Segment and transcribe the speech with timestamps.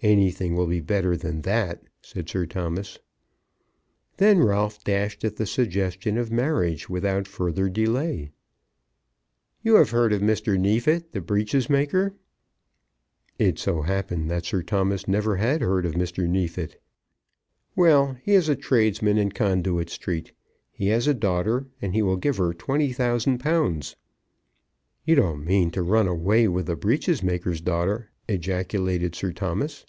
[0.00, 3.00] "Anything will be better than that," said Sir Thomas.
[4.18, 8.30] Then Ralph dashed at the suggestion of marriage without further delay.
[9.64, 10.56] "You have heard of Mr.
[10.56, 12.14] Neefit, the breeches maker!"
[13.40, 16.28] It so happened that Sir Thomas never had heard of Mr.
[16.28, 16.80] Neefit.
[17.74, 20.30] "Well; he is a tradesman in Conduit Street.
[20.70, 23.96] He has a daughter, and he will give her twenty thousand pounds."
[25.04, 29.86] "You don't mean to run away with the breeches maker's daughter?" ejaculated Sir Thomas.